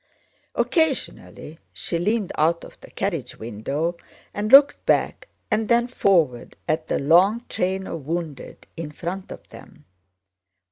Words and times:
Occasionally 0.55 1.59
she 1.73 1.99
leaned 1.99 2.31
out 2.33 2.63
of 2.63 2.79
the 2.81 2.89
carriage 2.89 3.37
window 3.37 3.97
and 4.33 4.51
looked 4.51 4.83
back 4.87 5.27
and 5.51 5.67
then 5.69 5.85
forward 5.85 6.55
at 6.67 6.87
the 6.87 6.97
long 6.97 7.45
train 7.49 7.85
of 7.85 8.07
wounded 8.07 8.65
in 8.75 8.91
front 8.91 9.31
of 9.31 9.47
them. 9.49 9.85